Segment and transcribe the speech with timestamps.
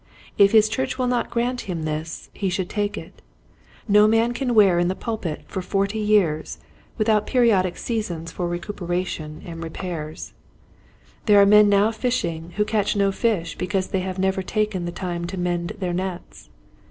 [0.35, 3.21] If his church will not grant him this he should take it.
[3.87, 6.57] No man can wear in the pulpit for forty years
[6.97, 10.31] without periodic seasons for recuperation 78 Quiet Hints to Growing Preachers.
[10.33, 10.33] and repairs.
[11.35, 15.25] There are men now fishing who catch no fish because they have never taken time
[15.27, 16.49] to mend their nets.